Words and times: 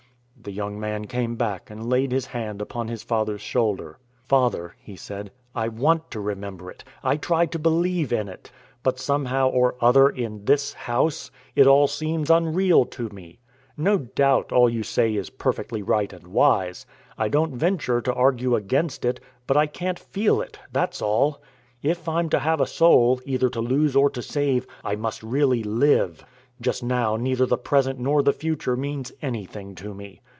The 0.43 0.51
young 0.51 0.79
man 0.79 1.05
came 1.05 1.35
back 1.35 1.69
and 1.69 1.87
laid 1.87 2.11
his 2.11 2.25
hand 2.25 2.63
upon 2.63 2.87
his 2.87 3.03
father's 3.03 3.41
shoulder. 3.41 3.99
"Father," 4.27 4.73
he 4.79 4.95
said, 4.95 5.29
"I 5.53 5.67
want 5.67 6.09
to 6.09 6.19
remember 6.19 6.71
it. 6.71 6.83
I 7.03 7.17
try 7.17 7.45
to 7.45 7.59
believe 7.59 8.11
in 8.11 8.27
it. 8.27 8.51
But 8.81 8.97
somehow 8.99 9.49
or 9.49 9.75
other, 9.79 10.09
in 10.09 10.45
this 10.45 10.73
house, 10.73 11.29
it 11.55 11.67
all 11.67 11.85
seems 11.85 12.31
unreal 12.31 12.85
to 12.85 13.09
me. 13.09 13.37
No 13.77 13.99
doubt 13.99 14.51
all 14.51 14.67
you 14.67 14.81
say 14.81 15.13
is 15.15 15.29
perfectly 15.29 15.83
right 15.83 16.11
and 16.11 16.25
wise. 16.25 16.87
I 17.19 17.27
don't 17.27 17.55
venture 17.55 18.01
to 18.01 18.11
argue 18.15 18.55
against 18.55 19.05
it, 19.05 19.19
but 19.45 19.57
I 19.57 19.67
can't 19.67 19.99
feel 19.99 20.41
it 20.41 20.57
that's 20.71 21.03
all. 21.03 21.39
If 21.83 22.09
I'm 22.09 22.29
to 22.29 22.39
have 22.39 22.59
a 22.59 22.65
soul, 22.65 23.21
either 23.27 23.49
to 23.49 23.61
lose 23.61 23.95
or 23.95 24.09
to 24.09 24.23
save, 24.23 24.65
I 24.83 24.95
must 24.95 25.21
really 25.21 25.61
live. 25.63 26.25
Just 26.59 26.81
now 26.81 27.15
neither 27.15 27.45
the 27.45 27.57
present 27.59 27.99
nor 27.99 28.23
the 28.23 28.33
future 28.33 28.75
means 28.75 29.11
anything 29.21 29.73
to 29.75 29.93
me. 29.93 30.19